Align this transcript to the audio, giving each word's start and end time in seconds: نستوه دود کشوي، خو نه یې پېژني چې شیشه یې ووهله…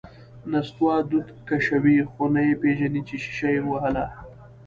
نستوه 0.51 0.95
دود 1.09 1.27
کشوي، 1.47 1.97
خو 2.11 2.23
نه 2.33 2.41
یې 2.47 2.55
پېژني 2.61 3.01
چې 3.07 3.15
شیشه 3.23 3.49
یې 3.55 3.61
ووهله… 3.63 4.05